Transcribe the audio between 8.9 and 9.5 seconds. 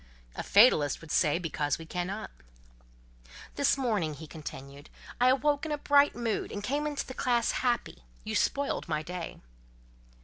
day."